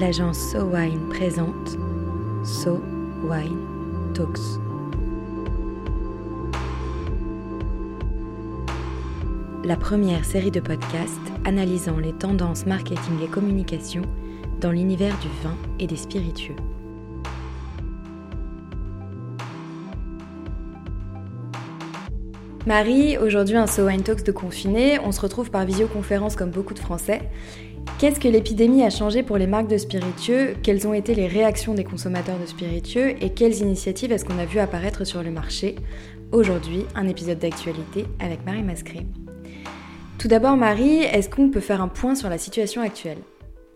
[0.00, 1.76] l'agence So Wine présente
[2.42, 2.80] So
[3.22, 3.58] Wine
[4.14, 4.40] Talks.
[9.62, 11.10] La première série de podcasts
[11.44, 14.00] analysant les tendances marketing et communication
[14.58, 16.56] dans l'univers du vin et des spiritueux.
[22.66, 26.72] Marie, aujourd'hui un So Wine Talks de confiné, on se retrouve par visioconférence comme beaucoup
[26.72, 27.20] de Français.
[28.00, 30.56] Qu'est-ce que l'épidémie a changé pour les marques de spiritueux?
[30.62, 33.22] Quelles ont été les réactions des consommateurs de spiritueux?
[33.22, 35.76] Et quelles initiatives est-ce qu'on a vu apparaître sur le marché?
[36.32, 39.04] Aujourd'hui, un épisode d'actualité avec Marie Mascret.
[40.18, 43.18] Tout d'abord, Marie, est-ce qu'on peut faire un point sur la situation actuelle?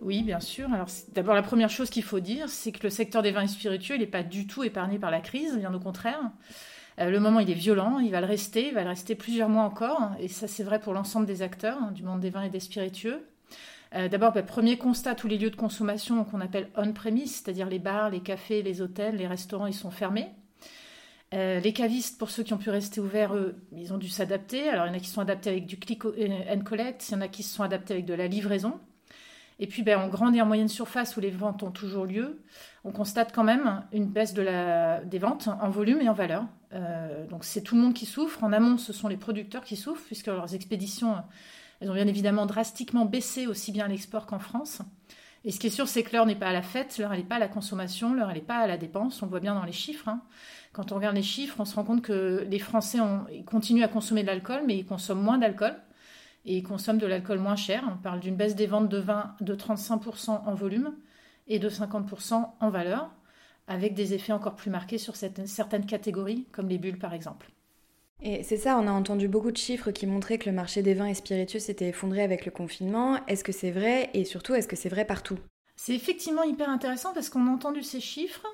[0.01, 0.73] Oui, bien sûr.
[0.73, 3.47] Alors, d'abord, la première chose qu'il faut dire, c'est que le secteur des vins et
[3.47, 6.33] spiritueux, n'est pas du tout épargné par la crise, bien au contraire.
[6.99, 9.51] Euh, le moment, il est violent, il va le rester, il va le rester plusieurs
[9.51, 12.45] mois encore, et ça, c'est vrai pour l'ensemble des acteurs hein, du monde des vins
[12.45, 13.21] et des spiritueux.
[13.95, 17.79] Euh, d'abord, bah, premier constat, tous les lieux de consommation qu'on appelle on-premise, c'est-à-dire les
[17.79, 20.29] bars, les cafés, les hôtels, les restaurants, ils sont fermés.
[21.33, 24.69] Euh, les cavistes, pour ceux qui ont pu rester ouverts, eux, ils ont dû s'adapter.
[24.69, 27.17] Alors, il y en a qui sont adaptés avec du click and collect, il y
[27.17, 28.81] en a qui se sont adaptés avec de la livraison.
[29.61, 32.43] Et puis, ben, en grande et en moyenne surface où les ventes ont toujours lieu,
[32.85, 36.45] on constate quand même une baisse des ventes en volume et en valeur.
[36.73, 38.43] Euh, donc, c'est tout le monde qui souffre.
[38.43, 41.17] En amont, ce sont les producteurs qui souffrent, puisque leurs expéditions,
[41.81, 44.83] elles ont bien évidemment drastiquement baissé aussi bien l'export qu'en France.
[45.45, 47.23] Et ce qui est sûr, c'est que l'heure n'est pas à la fête, l'heure n'est
[47.23, 49.21] pas à la consommation, l'heure n'est pas à la dépense.
[49.21, 50.09] On le voit bien dans les chiffres.
[50.09, 50.23] Hein.
[50.73, 52.99] Quand on regarde les chiffres, on se rend compte que les Français
[53.45, 55.77] continuent à consommer de l'alcool, mais ils consomment moins d'alcool
[56.47, 57.85] et ils consomment de l'alcool moins cher.
[57.93, 60.95] On parle d'une baisse des ventes de vin de 35% en volume
[61.47, 63.11] et de 50% en valeur,
[63.67, 67.51] avec des effets encore plus marqués sur certaines catégories, comme les bulles par exemple.
[68.23, 70.95] Et c'est ça, on a entendu beaucoup de chiffres qui montraient que le marché des
[70.95, 73.25] vins et spiritueux s'était effondré avec le confinement.
[73.27, 75.39] Est-ce que c'est vrai et surtout, est-ce que c'est vrai partout?
[75.77, 78.47] C'est effectivement hyper intéressant parce qu'on a entendu ces chiffres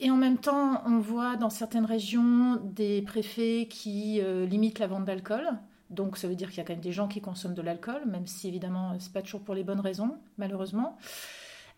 [0.00, 4.88] et en même temps, on voit dans certaines régions des préfets qui euh, limitent la
[4.88, 5.48] vente d'alcool.
[5.90, 8.02] Donc ça veut dire qu'il y a quand même des gens qui consomment de l'alcool,
[8.06, 10.96] même si évidemment c'est pas toujours pour les bonnes raisons, malheureusement.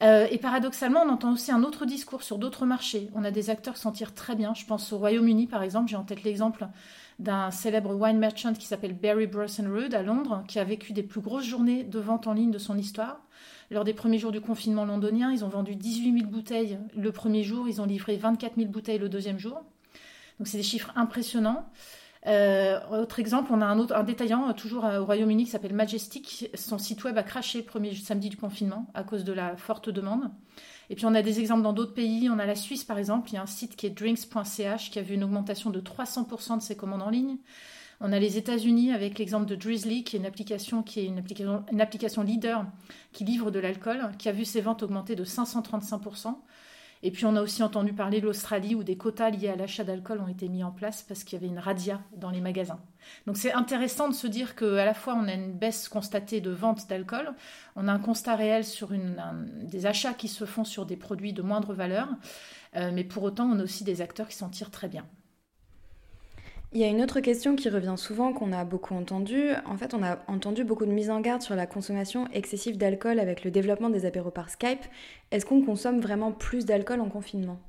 [0.02, 3.10] Euh, et paradoxalement, on entend aussi un autre discours sur d'autres marchés.
[3.14, 4.54] On a des acteurs s'en tirent très bien.
[4.54, 5.90] Je pense au Royaume-Uni, par exemple.
[5.90, 6.66] J'ai en tête l'exemple
[7.18, 11.20] d'un célèbre wine merchant qui s'appelle Barry Brossenrood à Londres, qui a vécu des plus
[11.20, 13.20] grosses journées de vente en ligne de son histoire.
[13.70, 17.42] Lors des premiers jours du confinement londonien, ils ont vendu 18 000 bouteilles le premier
[17.42, 19.62] jour, ils ont livré 24 000 bouteilles le deuxième jour.
[20.38, 21.64] Donc c'est des chiffres impressionnants.
[22.26, 25.74] Euh, autre exemple, on a un, autre, un détaillant, euh, toujours au Royaume-Uni, qui s'appelle
[25.74, 26.50] Majestic.
[26.54, 29.90] Son site web a craché le premier samedi du confinement à cause de la forte
[29.90, 30.30] demande.
[30.90, 32.28] Et puis on a des exemples dans d'autres pays.
[32.30, 33.30] On a la Suisse, par exemple.
[33.30, 36.58] Il y a un site qui est drinks.ch qui a vu une augmentation de 300%
[36.58, 37.36] de ses commandes en ligne.
[38.00, 42.66] On a les États-Unis avec l'exemple de Drizzly, qui est une application une application leader
[43.12, 46.34] qui livre de l'alcool, qui a vu ses ventes augmenter de 535%.
[47.06, 49.84] Et puis on a aussi entendu parler de l'Australie où des quotas liés à l'achat
[49.84, 52.80] d'alcool ont été mis en place parce qu'il y avait une radia dans les magasins.
[53.26, 56.50] Donc c'est intéressant de se dire qu'à la fois on a une baisse constatée de
[56.50, 57.34] vente d'alcool,
[57.76, 58.88] on a un constat réel sur
[59.64, 62.08] des achats qui se font sur des produits de moindre valeur,
[62.74, 65.04] euh, mais pour autant on a aussi des acteurs qui s'en tirent très bien.
[66.74, 69.50] Il y a une autre question qui revient souvent, qu'on a beaucoup entendu.
[69.64, 73.20] En fait, on a entendu beaucoup de mises en garde sur la consommation excessive d'alcool
[73.20, 74.82] avec le développement des apéros par Skype.
[75.30, 77.60] Est-ce qu'on consomme vraiment plus d'alcool en confinement?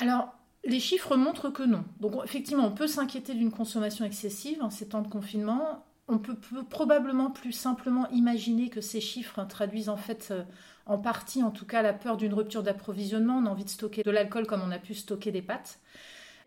[0.00, 0.32] Alors,
[0.64, 1.84] les chiffres montrent que non.
[2.00, 5.84] Donc, effectivement, on peut s'inquiéter d'une consommation excessive en ces temps de confinement.
[6.08, 10.42] On peut, peut, probablement plus simplement imaginer que ces chiffres traduisent en fait euh,
[10.86, 13.36] en partie, en tout cas, la peur d'une rupture d'approvisionnement.
[13.36, 15.78] On a envie de stocker de l'alcool comme on a pu stocker des pâtes.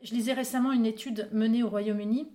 [0.04, 2.28] Je lisais récemment une étude menée au Royaume-Uni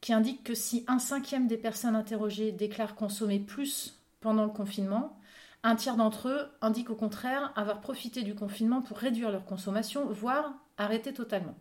[0.00, 5.18] qui indique que si un cinquième des personnes interrogées déclarent consommer plus pendant le confinement,
[5.64, 10.06] un tiers d'entre eux indiquent au contraire avoir profité du confinement pour réduire leur consommation,
[10.06, 11.56] voire arrêter totalement.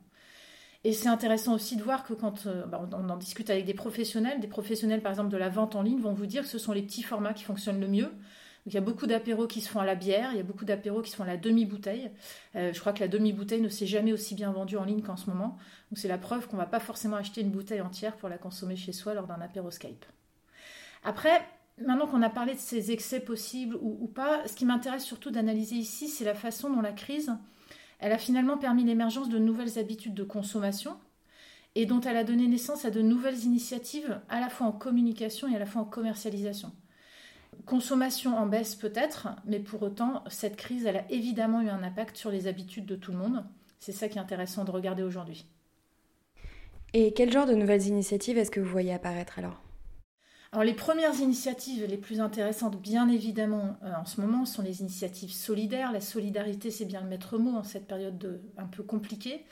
[0.84, 3.74] Et c'est intéressant aussi de voir que quand euh, bah, on en discute avec des
[3.74, 6.59] professionnels, des professionnels par exemple de la vente en ligne vont vous dire que ce
[6.59, 8.12] sont les petits formats qui fonctionnent le mieux
[8.67, 10.65] il y a beaucoup d'apéros qui se font à la bière, il y a beaucoup
[10.65, 12.11] d'apéros qui se font à la demi-bouteille.
[12.57, 15.15] Euh, je crois que la demi-bouteille ne s'est jamais aussi bien vendue en ligne qu'en
[15.15, 15.57] ce moment.
[15.89, 18.37] Donc c'est la preuve qu'on ne va pas forcément acheter une bouteille entière pour la
[18.37, 20.05] consommer chez soi lors d'un apéro Skype.
[21.05, 21.41] Après,
[21.77, 25.75] maintenant qu'on a parlé de ces excès possibles ou, pas, ce qui m'intéresse surtout d'analyser
[25.75, 27.31] ici, c'est la façon dont la crise,
[28.01, 30.97] a finalement permis l'émergence de nouvelles habitudes de consommation
[31.75, 35.47] et dont elle a donné naissance à de nouvelles initiatives à la fois en communication
[35.47, 36.73] et à la fois en commercialisation.
[37.65, 42.15] Consommation en baisse peut-être, mais pour autant, cette crise, elle a évidemment eu un impact
[42.15, 43.44] sur les habitudes de tout le monde.
[43.80, 45.45] C'est ça qui est intéressant de regarder aujourd'hui.
[46.94, 49.62] Et quel genre de nouvelles initiatives est-ce que vous voyez apparaître alors?
[50.54, 54.80] Alors, les premières initiatives les plus intéressantes, bien évidemment, euh, en ce moment, sont les
[54.80, 55.92] initiatives solidaires.
[55.92, 59.45] La solidarité, c'est bien le maître mot en cette période un peu compliquée.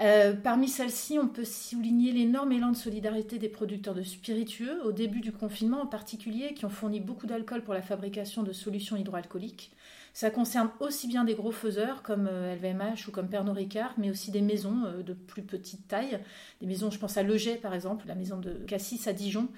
[0.00, 4.90] Euh, parmi celles-ci, on peut souligner l'énorme élan de solidarité des producteurs de spiritueux, au
[4.90, 8.96] début du confinement en particulier, qui ont fourni beaucoup d'alcool pour la fabrication de solutions
[8.96, 9.70] hydroalcooliques.
[10.12, 14.10] Ça concerne aussi bien des gros faiseurs comme LVMH euh, ou comme Pernod Ricard, mais
[14.10, 16.18] aussi des maisons euh, de plus petite taille.
[16.60, 19.48] Des maisons, je pense à Leget par exemple, la maison de Cassis à Dijon,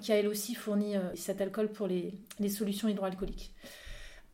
[0.00, 3.52] qui a elle aussi fourni cet alcool pour les solutions hydroalcooliques.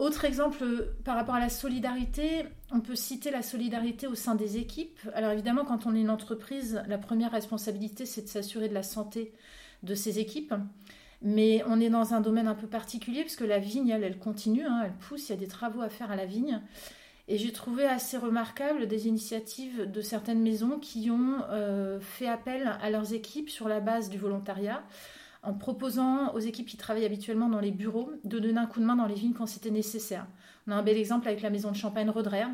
[0.01, 0.65] Autre exemple
[1.05, 4.99] par rapport à la solidarité, on peut citer la solidarité au sein des équipes.
[5.13, 8.83] Alors évidemment, quand on est une entreprise, la première responsabilité, c'est de s'assurer de la
[8.83, 9.35] santé
[9.83, 10.55] de ses équipes.
[11.21, 14.65] Mais on est dans un domaine un peu particulier puisque la vigne, elle, elle continue,
[14.65, 16.63] hein, elle pousse, il y a des travaux à faire à la vigne.
[17.29, 22.75] Et j'ai trouvé assez remarquable des initiatives de certaines maisons qui ont euh, fait appel
[22.81, 24.83] à leurs équipes sur la base du volontariat
[25.43, 28.85] en proposant aux équipes qui travaillent habituellement dans les bureaux de donner un coup de
[28.85, 30.27] main dans les vignes quand c'était nécessaire.
[30.67, 32.45] On a un bel exemple avec la maison de champagne Rodrer,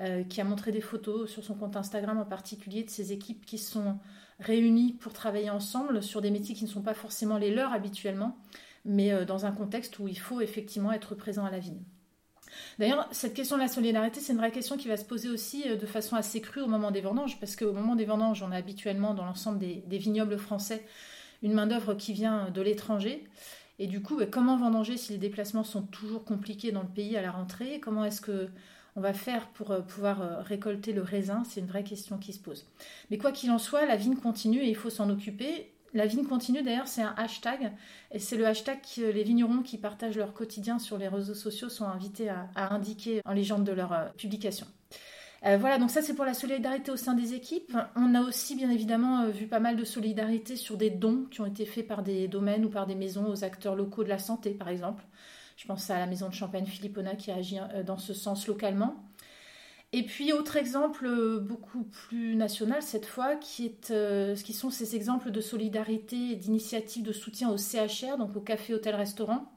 [0.00, 3.44] euh, qui a montré des photos sur son compte Instagram en particulier de ces équipes
[3.44, 3.98] qui sont
[4.40, 8.38] réunies pour travailler ensemble sur des métiers qui ne sont pas forcément les leurs habituellement,
[8.86, 11.82] mais euh, dans un contexte où il faut effectivement être présent à la vigne.
[12.78, 15.68] D'ailleurs, cette question de la solidarité, c'est une vraie question qui va se poser aussi
[15.68, 18.50] euh, de façon assez crue au moment des vendanges, parce qu'au moment des vendanges, on
[18.50, 20.82] a habituellement dans l'ensemble des vignobles français
[21.42, 23.26] une main-d'œuvre qui vient de l'étranger.
[23.78, 27.16] Et du coup, bah, comment vendanger si les déplacements sont toujours compliqués dans le pays
[27.16, 27.80] à la rentrée?
[27.80, 28.48] Comment est-ce que
[28.94, 31.42] on va faire pour euh, pouvoir euh, récolter le raisin?
[31.48, 32.66] C'est une vraie question qui se pose.
[33.10, 35.72] Mais quoi qu'il en soit, la vigne continue et il faut s'en occuper.
[35.94, 37.72] La vigne continue, d'ailleurs, c'est un hashtag.
[38.10, 41.68] Et c'est le hashtag que les vignerons qui partagent leur quotidien sur les réseaux sociaux
[41.68, 44.66] sont invités à, indiquer en légende de leur euh, publication.
[45.44, 47.76] Euh, voilà, donc ça c'est pour la solidarité au sein des équipes.
[47.96, 51.40] On a aussi bien évidemment euh, vu pas mal de solidarité sur des dons qui
[51.40, 54.18] ont été faits par des domaines ou par des maisons aux acteurs locaux de la
[54.18, 55.04] santé, par exemple.
[55.56, 58.94] Je pense à la maison de Champagne Philippona qui agit euh, dans ce sens localement.
[59.92, 61.06] Et puis autre exemple
[61.42, 67.02] beaucoup plus national cette fois, qui, est, qui sont ces exemples de solidarité et d'initiatives
[67.02, 69.52] de soutien au CHR, donc au café, hôtel, restaurant.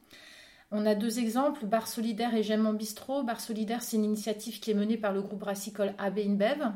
[0.77, 3.23] On a deux exemples, Bar Solidaire et J'aime mon bistrot.
[3.23, 6.73] Bar Solidaire, c'est une initiative qui est menée par le groupe brassicole AB InBev.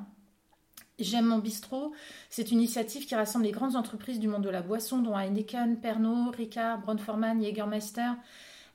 [0.99, 1.91] J'aime mon bistrot,
[2.29, 5.81] c'est une initiative qui rassemble les grandes entreprises du monde de la boisson, dont Heineken,
[5.81, 8.11] Pernod, Ricard, Braun-Forman, Jägermeister,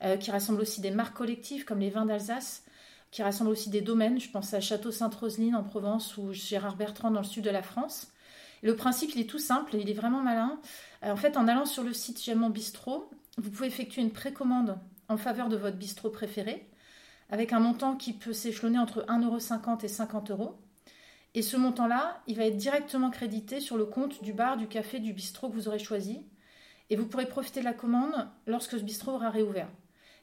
[0.03, 2.63] euh, qui rassemble aussi des marques collectives comme les vins d'Alsace,
[3.09, 4.19] qui rassemble aussi des domaines.
[4.19, 7.63] Je pense à Château Sainte-Roseline en Provence ou Gérard Bertrand dans le sud de la
[7.63, 8.11] France.
[8.61, 10.59] le principe, il est tout simple, il est vraiment malin.
[11.03, 14.11] Euh, en fait, en allant sur le site J'aime mon bistrot, vous pouvez effectuer une
[14.11, 14.77] précommande
[15.09, 16.67] en faveur de votre bistrot préféré,
[17.29, 20.55] avec un montant qui peut s'échelonner entre 1,50€ et 50 euros.
[21.33, 24.99] Et ce montant-là, il va être directement crédité sur le compte du bar, du café,
[24.99, 26.21] du bistrot que vous aurez choisi.
[26.89, 29.67] Et vous pourrez profiter de la commande lorsque ce bistrot aura réouvert.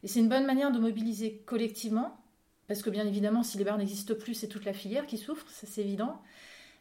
[0.03, 2.19] Et c'est une bonne manière de mobiliser collectivement,
[2.67, 5.47] parce que bien évidemment, si les bars n'existent plus, c'est toute la filière qui souffre,
[5.51, 6.21] ça c'est évident.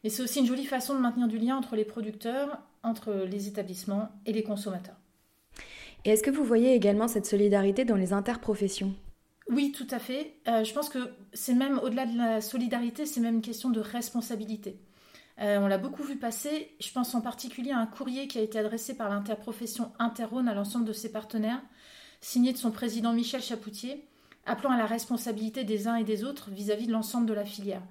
[0.03, 3.47] Mais c'est aussi une jolie façon de maintenir du lien entre les producteurs, entre les
[3.47, 5.00] établissements et les consommateurs.
[6.03, 8.93] Et est-ce que vous voyez également cette solidarité dans les interprofessions?
[9.49, 10.35] Oui, tout à fait.
[10.47, 13.79] Euh, je pense que c'est même au-delà de la solidarité, c'est même une question de
[13.79, 14.79] responsabilité.
[15.39, 16.71] Euh, on l'a beaucoup vu passer.
[16.79, 20.53] Je pense en particulier à un courrier qui a été adressé par l'interprofession Interrhône à
[20.53, 21.61] l'ensemble de ses partenaires,
[22.19, 24.05] signé de son président Michel Chapoutier,
[24.45, 27.81] appelant à la responsabilité des uns et des autres vis-à-vis de l'ensemble de la filière.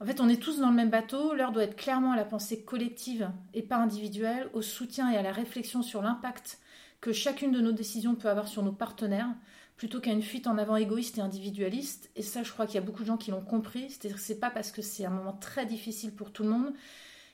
[0.00, 1.34] En fait, on est tous dans le même bateau.
[1.34, 5.22] L'heure doit être clairement à la pensée collective et pas individuelle, au soutien et à
[5.22, 6.58] la réflexion sur l'impact
[7.00, 9.28] que chacune de nos décisions peut avoir sur nos partenaires,
[9.76, 12.10] plutôt qu'à une fuite en avant égoïste et individualiste.
[12.16, 13.90] Et ça, je crois qu'il y a beaucoup de gens qui l'ont compris.
[13.90, 16.74] C'est-à-dire que c'est pas parce que c'est un moment très difficile pour tout le monde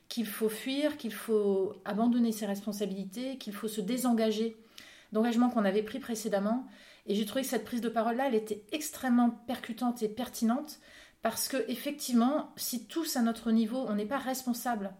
[0.08, 4.56] qu'il faut fuir, qu'il faut abandonner ses responsabilités, qu'il faut se désengager
[5.12, 6.66] d'engagements qu'on avait pris précédemment.
[7.06, 10.78] Et j'ai trouvé que cette prise de parole-là, elle était extrêmement percutante et pertinente
[11.22, 14.92] parce que effectivement, si tous à notre niveau, on n'est pas responsable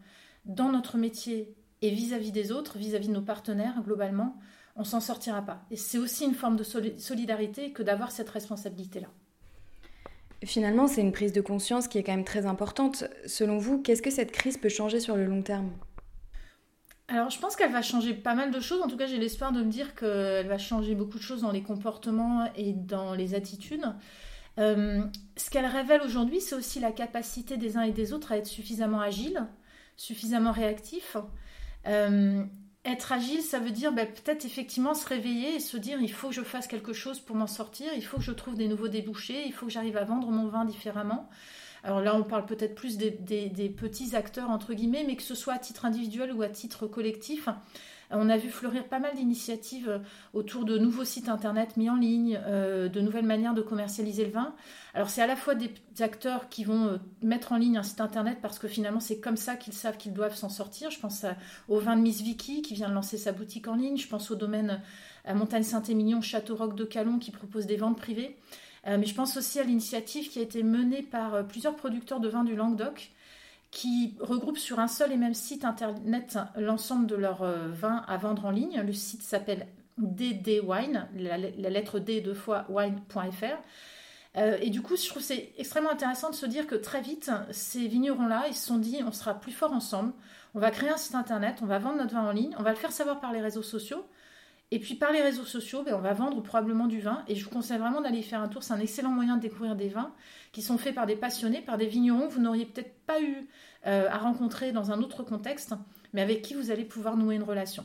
[0.47, 1.55] dans notre métier
[1.85, 4.39] et vis-à-vis des autres, vis-à-vis de nos partenaires globalement,
[4.75, 5.63] on s'en sortira pas.
[5.71, 9.09] Et c'est aussi une forme de solidarité que d'avoir cette responsabilité-là.
[10.43, 13.05] Finalement, c'est une prise de conscience qui est quand même très importante.
[13.27, 15.71] Selon vous, qu'est-ce que cette crise peut changer sur le long terme?
[17.09, 18.81] Alors, je pense qu'elle va changer pas mal de choses.
[18.81, 21.53] En tout cas, j'ai l'espoir de me dire qu'elle va changer beaucoup de choses dans
[21.53, 23.85] les comportements et dans les attitudes.
[24.59, 25.03] Euh,
[25.37, 28.47] ce qu'elle révèle aujourd'hui, c'est aussi la capacité des uns et des autres à être
[28.47, 29.47] suffisamment agiles,
[29.97, 31.17] suffisamment réactifs,
[31.87, 32.45] euh,
[32.85, 36.29] être agile, ça veut dire bah, peut-être effectivement se réveiller et se dire il faut
[36.29, 38.89] que je fasse quelque chose pour m'en sortir, il faut que je trouve des nouveaux
[38.89, 41.29] débouchés, il faut que j'arrive à vendre mon vin différemment.
[41.85, 45.53] Alors là, on parle peut-être plus des, petits acteurs, entre guillemets, mais que ce soit
[45.53, 47.49] à titre individuel ou à titre collectif.
[48.17, 50.01] On a vu fleurir pas mal d'initiatives
[50.33, 54.55] autour de nouveaux sites internet mis en ligne, de nouvelles manières de commercialiser le vin.
[54.95, 58.39] Alors c'est à la fois des acteurs qui vont mettre en ligne un site internet
[58.41, 60.91] parce que finalement c'est comme ça qu'ils savent qu'ils doivent s'en sortir.
[60.91, 61.27] Je pense
[61.69, 63.97] au vin de Miss Vicky qui vient de lancer sa boutique en ligne.
[63.97, 64.81] Je pense au domaine
[65.25, 68.37] à Montagne Saint-Émilion, Château Roc de Calon qui propose des ventes privées.
[68.87, 72.21] Euh, mais je pense aussi à l'initiative qui a été menée par euh, plusieurs producteurs
[72.21, 73.13] de vins du Languedoc
[73.75, 78.17] qui regroupent sur un seul et même site internet l'ensemble de leurs euh, vins à
[78.17, 78.81] vendre en ligne.
[78.81, 79.67] Le site s'appelle
[79.99, 84.39] DD Wine, la, lettre D deux fois wine.fr.
[84.61, 87.87] et du coup, je trouve c'est extrêmement intéressant de se dire que très vite, ces
[87.89, 90.13] vignerons-là, ils se sont dit, on sera plus fort ensemble,
[90.55, 92.71] on va créer un site internet, on va vendre notre vin en ligne, on va
[92.71, 94.05] le faire savoir par les réseaux sociaux,
[94.75, 97.23] et puis par les réseaux sociaux, ben, on va vendre probablement du vin.
[97.29, 98.65] Et je vous conseille vraiment d'aller faire un tour.
[98.65, 100.13] C'est un excellent moyen de découvrir des vins
[100.51, 103.47] qui sont faits par des passionnés, par des vignerons que vous n'auriez peut-être pas eu
[103.87, 105.75] euh, à rencontrer dans un autre contexte,
[106.13, 107.85] mais avec qui vous allez pouvoir nouer une relation.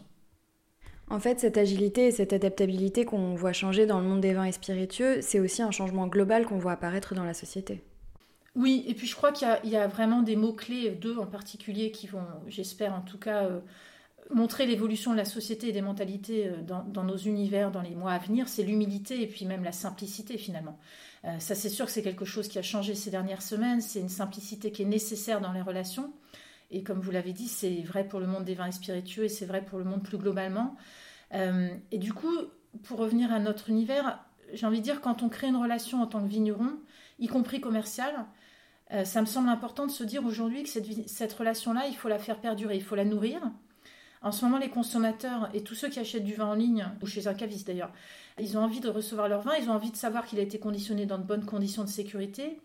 [1.12, 4.46] En fait, cette agilité et cette adaptabilité qu'on voit changer dans le monde des vins
[4.46, 7.84] et spiritueux, c'est aussi un changement global qu'on voit apparaître dans la société.
[8.56, 12.08] Oui, et puis je crois qu'il y, a vraiment des mots-clés, deux en particulier, qui
[12.08, 13.60] vont, j'espère en tout cas, euh,
[14.30, 18.12] montrer l'évolution de la société et des mentalités euh, dans, nos univers dans les mois
[18.14, 20.78] à venir, c'est l'humilité et puis même la simplicité finalement.
[21.26, 24.00] Euh, ça c'est sûr que c'est quelque chose qui a changé ces dernières semaines, c'est
[24.00, 26.14] une simplicité qui est nécessaire dans les relations.
[26.72, 29.30] Et comme vous l'avez dit, c'est vrai pour le monde des vins et spiritueux et
[29.30, 30.76] c'est vrai pour le monde plus globalement.
[31.34, 32.34] Euh, et du coup,
[32.84, 34.20] pour revenir à notre univers,
[34.54, 36.78] j'ai envie de dire, quand on crée une relation en tant que vigneron,
[37.18, 38.26] y compris commerciale,
[39.04, 42.18] ça me semble important de se dire aujourd'hui que cette, cette relation-là, il faut la
[42.18, 43.40] faire perdurer, il faut la nourrir.
[44.22, 47.08] En ce moment, les consommateurs et tous ceux qui achètent du vin en ligne, ou
[47.08, 47.92] chez un caviste d'ailleurs,
[48.38, 50.60] ils ont envie de recevoir leur vin, ils ont envie de savoir qu'il a été
[50.60, 52.60] conditionné dans de bonnes conditions de sécurité.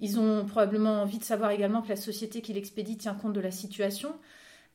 [0.00, 3.40] Ils ont probablement envie de savoir également que la société qui l'expédie tient compte de
[3.40, 4.14] la situation.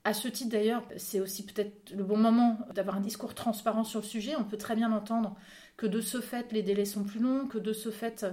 [0.03, 3.99] À ce titre d'ailleurs, c'est aussi peut-être le bon moment d'avoir un discours transparent sur
[3.99, 4.35] le sujet.
[4.35, 5.35] On peut très bien entendre
[5.77, 8.25] que de ce fait, les délais sont plus longs, que de ce fait,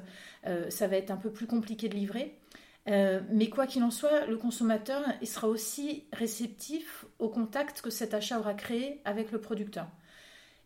[0.46, 2.37] euh, ça va être un peu plus compliqué de livrer.
[2.88, 8.14] Euh, mais quoi qu'il en soit, le consommateur sera aussi réceptif au contact que cet
[8.14, 9.88] achat aura créé avec le producteur.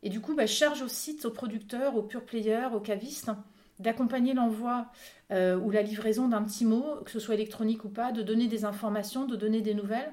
[0.02, 3.30] Et du coup, bah, charge au site, aux producteurs, aux pure players, aux cavistes,
[3.78, 4.86] d'accompagner l'envoi
[5.32, 8.46] euh, ou la livraison d'un petit mot, que ce soit électronique ou pas, de donner
[8.46, 10.12] des informations, de donner des nouvelles.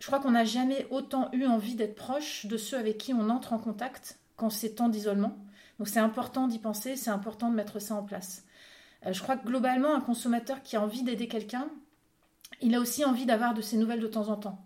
[0.00, 3.30] Je crois qu'on n'a jamais autant eu envie d'être proche de ceux avec qui on
[3.30, 5.38] entre en contact qu'en ces temps d'isolement.
[5.78, 8.44] Donc c'est important d'y penser, c'est important de mettre ça en place.
[9.06, 11.68] Euh, je crois que globalement, un consommateur qui a envie d'aider quelqu'un,
[12.60, 14.64] il a aussi envie d'avoir de ses nouvelles de temps en temps.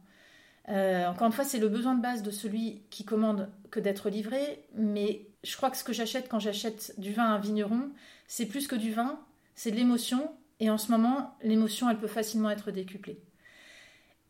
[0.69, 4.11] Euh, encore une fois, c'est le besoin de base de celui qui commande que d'être
[4.11, 7.91] livré, mais je crois que ce que j'achète quand j'achète du vin à un vigneron,
[8.27, 9.21] c'est plus que du vin,
[9.55, 13.21] c'est de l'émotion, et en ce moment, l'émotion, elle peut facilement être décuplée.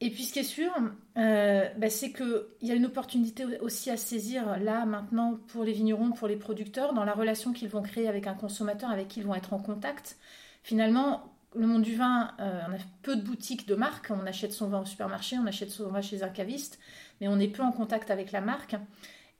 [0.01, 0.71] Et puis ce qui est sûr,
[1.17, 5.73] euh, bah, c'est qu'il y a une opportunité aussi à saisir là maintenant pour les
[5.73, 9.21] vignerons, pour les producteurs, dans la relation qu'ils vont créer avec un consommateur avec qui
[9.21, 10.19] ils vont être en contact.
[10.63, 14.53] Finalement, le monde du vin, euh, on a peu de boutiques de marque, on achète
[14.53, 16.79] son vin au supermarché, on achète son vin chez un caviste,
[17.21, 18.77] mais on n'est peu en contact avec la marque.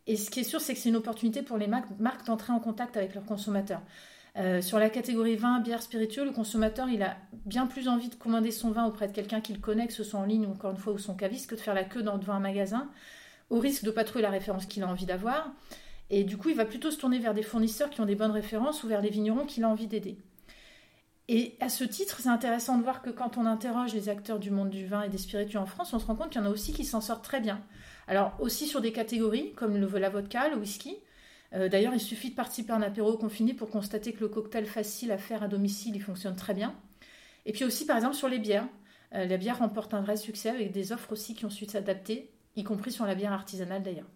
[0.07, 2.61] Et ce qui est sûr, c'est que c'est une opportunité pour les marques d'entrer en
[2.61, 3.83] contact avec leurs consommateurs.
[4.39, 7.17] Euh, sur la catégorie vin, bière, spiritueux, le consommateur, il a
[7.47, 10.21] bien plus envie de commander son vin auprès de quelqu'un qu'il connaît, que ce soit
[10.21, 12.19] en ligne ou encore une fois ou son caviste, que de faire la queue dans,
[12.19, 12.91] devant un magasin,
[13.49, 15.53] au risque de ne pas trouver la référence qu'il a envie d'avoir.
[16.11, 18.31] Et du coup, il va plutôt se tourner vers des fournisseurs qui ont des bonnes
[18.31, 20.19] références ou vers des vignerons qu'il a envie d'aider.
[21.29, 24.51] Et à ce titre, c'est intéressant de voir que quand on interroge les acteurs du
[24.51, 26.47] monde du vin et des spiritueux en France, on se rend compte qu'il y en
[26.47, 27.61] a aussi qui s'en sortent très bien.
[28.07, 30.97] Alors aussi sur des catégories comme le, la vodka, le whisky,
[31.57, 34.67] euh, d'ailleurs, il suffit de participer à un apéro confiné pour constater que le cocktail
[34.67, 36.75] facile à faire à domicile, il fonctionne très bien.
[37.47, 38.69] Et puis aussi, par exemple, sur les bières.
[39.15, 42.31] Euh, la bière remporte un vrai succès avec des offres aussi qui ont su s'adapter,
[42.57, 44.09] y compris sur la bière artisanale d'ailleurs.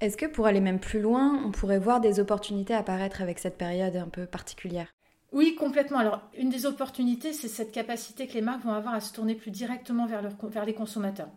[0.00, 3.56] Est-ce que pour aller même plus loin, on pourrait voir des opportunités apparaître avec cette
[3.56, 4.92] période un peu particulière?
[5.30, 5.98] Oui, complètement.
[5.98, 9.34] Alors, une des opportunités, c'est cette capacité que les marques vont avoir à se tourner
[9.34, 11.30] plus directement vers, vers les consommateurs.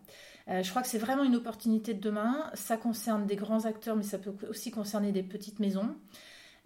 [0.47, 2.49] Euh, je crois que c'est vraiment une opportunité de demain.
[2.53, 5.95] Ça concerne des grands acteurs, mais ça peut aussi concerner des petites maisons.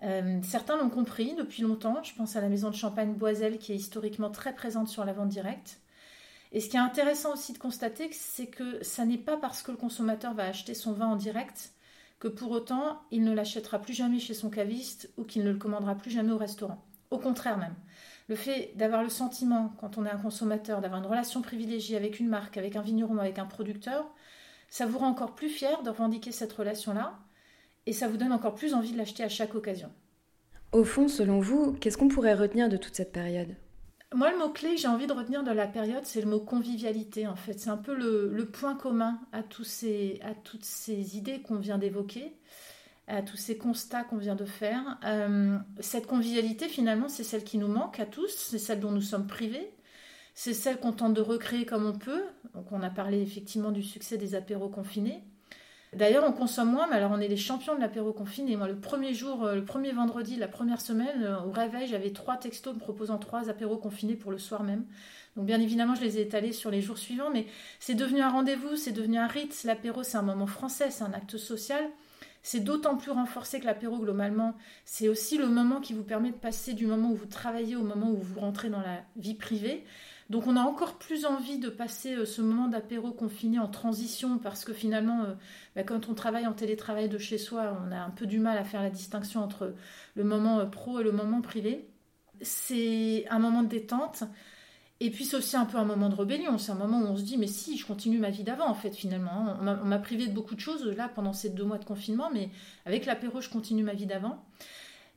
[0.03, 2.01] Euh, certains l'ont compris depuis longtemps.
[2.03, 5.13] Je pense à la maison de champagne Boiselle qui est historiquement très présente sur la
[5.13, 5.79] vente directe.
[6.51, 9.71] Et ce qui est intéressant aussi de constater, c'est que ça n'est pas parce que
[9.71, 11.73] le consommateur va acheter son vin en direct
[12.19, 15.57] que pour autant il ne l'achètera plus jamais chez son caviste ou qu'il ne le
[15.57, 16.83] commandera plus jamais au restaurant.
[17.11, 17.75] Au contraire même.
[18.29, 22.19] Le fait d'avoir le sentiment, quand on est un consommateur, d'avoir une relation privilégiée avec
[22.19, 24.05] une marque, avec un vigneron, avec un producteur,
[24.69, 27.17] ça vous rend encore plus fier de revendiquer cette relation-là
[27.87, 29.91] et ça vous donne encore plus envie de l'acheter à chaque occasion.
[30.71, 33.55] Au fond, selon vous, qu'est-ce qu'on pourrait retenir de toute cette période?
[34.13, 37.27] Moi, le mot-clé que j'ai envie de retenir de la période, c'est le mot convivialité,
[37.27, 37.59] en fait.
[37.59, 41.79] C'est un peu le, point commun à, tous ces, à toutes ces idées qu'on vient
[41.79, 42.33] d'évoquer,
[43.09, 44.99] à tous ces constats qu'on vient de faire.
[45.03, 49.01] Euh, cette convivialité, finalement, c'est celle qui nous manque à tous, c'est celle dont nous
[49.01, 49.71] sommes privés,
[50.35, 52.23] c'est celle qu'on tente de recréer comme on peut.
[52.53, 55.23] Donc, on a parlé effectivement du succès des apéros confinés.
[55.93, 58.55] D'ailleurs, on consomme moins, mais alors on est les champions de l'apéro confiné.
[58.55, 62.11] Moi, le premier jour, euh, le premier vendredi, la première semaine, euh, au réveil, j'avais
[62.11, 64.85] trois textos me proposant trois apéros confinés pour le soir même.
[65.35, 67.47] Donc, bien évidemment, je les ai étalés sur les jours suivants, mais
[67.79, 69.63] c'est devenu un rendez-vous, c'est devenu un rite.
[69.63, 71.83] L'apéro, c'est un moment français, c'est un acte social.
[72.41, 74.55] C'est d'autant plus renforcé que l'apéro, globalement,
[74.85, 77.83] c'est aussi le moment qui vous permet de passer du moment où vous travaillez au
[77.83, 79.83] moment où vous rentrez dans la vie privée.
[80.29, 84.37] Donc on a encore plus envie de passer euh, ce moment d'apéro confiné en transition
[84.37, 85.33] parce que finalement, euh,
[85.75, 88.57] bah, quand on travaille en télétravail de chez soi, on a un peu du mal
[88.57, 89.73] à faire la distinction entre
[90.15, 91.89] le moment euh, pro et le moment privé.
[92.41, 94.23] C'est un moment de détente.
[95.01, 97.15] Et puis c'est aussi un peu un moment de rébellion, c'est un moment où on
[97.15, 99.55] se dit mais si, je continue ma vie d'avant en fait finalement.
[99.61, 102.49] On m'a privé de beaucoup de choses là pendant ces deux mois de confinement, mais
[102.85, 104.43] avec l'apéro je continue ma vie d'avant.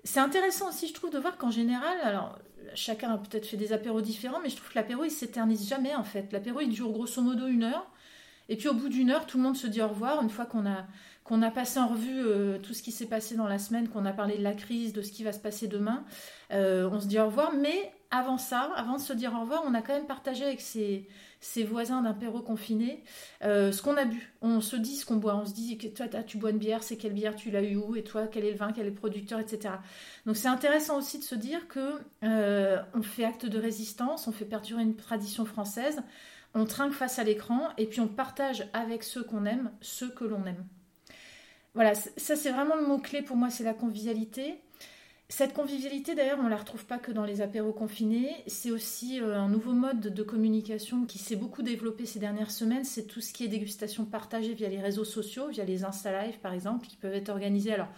[0.04, 2.38] C'est intéressant aussi, je trouve, de voir qu'en général, alors
[2.74, 5.94] chacun a peut-être fait des apéros différents, mais je trouve que l'apéro, il s'éternise jamais
[5.94, 6.32] en fait.
[6.32, 7.86] L'apéro, il dure grosso modo une heure.
[8.48, 10.22] Et puis au bout d'une heure, tout le monde se dit au revoir.
[10.22, 10.86] Une fois qu'on a,
[11.24, 14.04] qu'on a passé en revue euh, tout ce qui s'est passé dans la semaine, qu'on
[14.04, 16.04] a parlé de la crise, de ce qui va se passer demain,
[16.52, 17.52] euh, on se dit au revoir.
[17.54, 20.60] Mais avant ça, avant de se dire au revoir, on a quand même partagé avec
[20.60, 21.06] ses,
[21.64, 23.04] voisins d'un perro confiné
[23.44, 24.32] euh, ce qu'on a bu.
[24.42, 25.36] On se dit ce qu'on boit.
[25.36, 27.94] On se dit, toi, tu bois une bière, c'est quelle bière tu l'as eu où
[27.94, 29.74] Et toi, quel est le vin, quel est le producteur, etc.
[30.26, 34.44] Donc c'est intéressant aussi de se dire que on fait acte de résistance, on fait
[34.44, 36.02] perdurer une tradition française,
[36.54, 40.24] on trinque face à l'écran et puis on partage avec ceux qu'on aime, ceux que
[40.24, 40.66] l'on aime.
[41.74, 44.56] Voilà, ça c'est vraiment le mot-clé pour moi, c'est la convivialité.
[45.28, 48.34] Cette convivialité, d'ailleurs, on ne la retrouve pas que dans les apéros confinés.
[48.46, 52.84] C'est aussi euh, un nouveau mode de communication qui s'est beaucoup développé ces dernières semaines.
[52.84, 56.38] C'est tout ce qui est dégustation partagée via les réseaux sociaux, via les Insta Live
[56.40, 57.88] par exemple, qui peuvent être organisés alors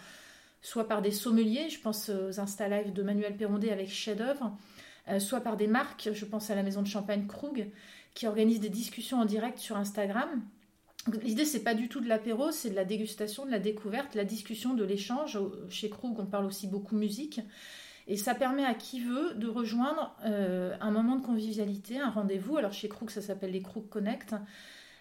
[0.61, 4.57] soit par des sommeliers, je pense aux Insta Live de Manuel Perrondé avec chef d'œuvre,
[5.09, 7.69] euh, soit par des marques, je pense à la maison de champagne Krug,
[8.13, 10.41] qui organise des discussions en direct sur Instagram
[11.21, 14.25] L'idée, c'est pas du tout de l'apéro, c'est de la dégustation, de la découverte, la
[14.25, 15.39] discussion, de l'échange.
[15.69, 17.41] Chez Krug, on parle aussi beaucoup musique.
[18.07, 22.57] Et ça permet à qui veut de rejoindre euh, un moment de convivialité, un rendez-vous.
[22.57, 24.35] Alors chez Krug, ça s'appelle les Krug Connect.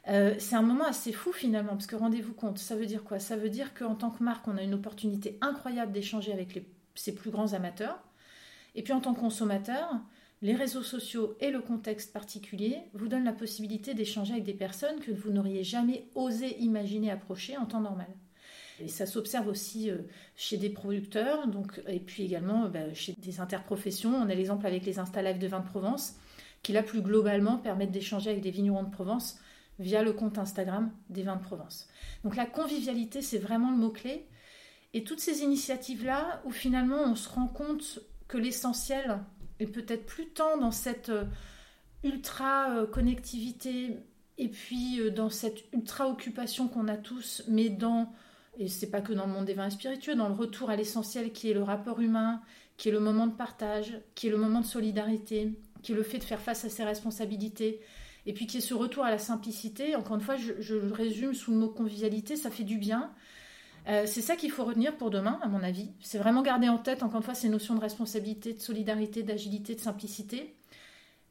[0.08, 3.18] Euh, c'est un moment assez fou finalement, parce que rendez-vous compte, ça veut dire quoi?
[3.18, 7.14] Ça veut dire qu'en tant que marque, on a une opportunité incroyable d'échanger avec ses
[7.14, 7.98] plus grands amateurs.
[8.74, 9.88] Et puis en tant que consommateur,
[10.42, 15.00] les réseaux sociaux et le contexte particulier vous donnent la possibilité d'échanger avec des personnes
[15.00, 18.08] que vous n'auriez jamais osé imaginer approcher en temps normal.
[18.80, 19.98] Et ça s'observe aussi euh,
[20.34, 24.14] chez des producteurs, donc, et puis également bah, chez des interprofessions.
[24.14, 26.16] On a l'exemple avec les Insta Live de Vin de Provence,
[26.62, 29.38] qui là plus globalement permettent d'échanger avec des vignerons de Provence
[29.78, 31.88] via le compte Instagram des Vins de Provence.
[32.24, 34.26] Donc la convivialité, c'est vraiment le mot-clé.
[34.92, 39.20] Et toutes ces initiatives-là, où finalement on se rend compte que l'essentiel,
[39.60, 41.24] et peut-être plus tant dans cette euh,
[42.02, 43.96] ultra euh, connectivité
[44.38, 48.12] et puis euh, dans cette ultra occupation qu'on a tous, mais dans,
[48.58, 51.32] et c'est pas que dans le monde des vins spiritueux, dans le retour à l'essentiel
[51.32, 52.40] qui est le rapport humain,
[52.76, 56.02] qui est le moment de partage, qui est le moment de solidarité, qui est le
[56.02, 57.80] fait de faire face à ses responsabilités,
[58.26, 59.94] et puis qui est ce retour à la simplicité.
[59.94, 63.12] Encore une fois, je, je le résume sous le mot convivialité, ça fait du bien.
[63.86, 65.90] Euh, c'est ça qu'il faut retenir pour demain, à mon avis.
[66.00, 69.74] C'est vraiment garder en tête, encore une fois, ces notions de responsabilité, de solidarité, d'agilité,
[69.74, 70.56] de simplicité.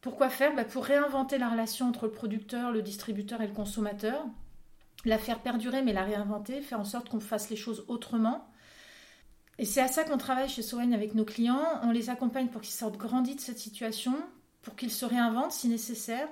[0.02, 0.56] Pourquoi faire?
[0.56, 4.24] Bah, Pour réinventer la relation entre le producteur, le distributeur et le consommateur.
[5.06, 8.48] La faire perdurer, mais la réinventer, faire en sorte qu'on fasse les choses autrement.
[9.58, 11.66] Et c'est à ça qu'on travaille chez Sowen avec nos clients.
[11.84, 14.16] On les accompagne pour qu'ils sortent grandis de cette situation,
[14.62, 16.28] pour qu'ils se réinventent si nécessaire,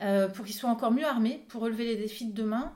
[0.00, 2.72] euh, pour qu'ils soient encore mieux armés pour relever les défis de demain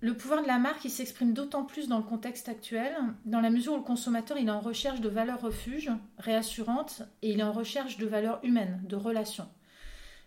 [0.00, 3.72] le pouvoir de la marque, s'exprime d'autant plus dans le contexte actuel, dans la mesure
[3.72, 7.98] où le consommateur est en recherche de valeurs refuge, réassurantes, et il est en recherche
[7.98, 9.48] de valeurs humaines, de relations.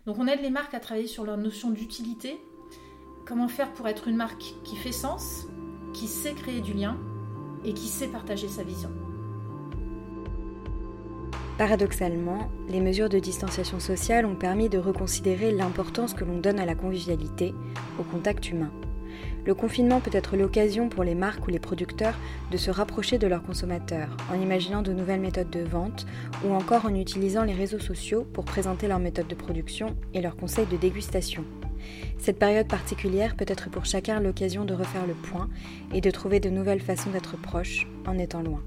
[0.04, 2.38] Donc on aide les marques à travailler sur leur notion d'utilité,
[3.26, 5.46] comment faire pour être une marque qui fait sens,
[5.94, 6.98] qui sait créer du lien
[7.64, 8.90] et qui sait partager sa vision?
[11.56, 16.66] Paradoxalement, les mesures de distanciation sociale ont permis de reconsidérer l'importance que l'on donne à
[16.66, 17.54] la convivialité,
[17.98, 18.72] au contact humain.
[19.44, 22.14] Le confinement peut être l'occasion pour les marques ou les producteurs
[22.50, 26.06] de se rapprocher de leurs consommateurs en imaginant de nouvelles méthodes de vente
[26.44, 30.36] ou encore en utilisant les réseaux sociaux pour présenter leurs méthodes de production et leurs
[30.36, 31.44] conseils de dégustation.
[32.18, 35.48] Cette période particulière peut être pour chacun l'occasion de refaire le point
[35.92, 38.62] et de trouver de nouvelles façons d'être proche en étant loin.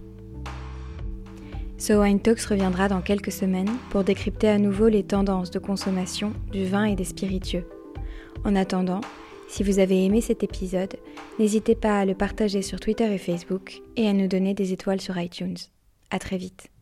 [1.78, 6.34] So Wine Talks reviendra dans quelques semaines pour décrypter à nouveau les tendances de consommation
[6.52, 7.68] du vin et des spiritueux.
[8.46, 9.02] En attendant,
[9.56, 10.98] si vous avez aimé cet épisode,
[11.40, 15.00] n'hésitez pas à le partager sur Twitter et Facebook et à nous donner des étoiles
[15.00, 15.56] sur iTunes.
[16.10, 16.75] À très vite.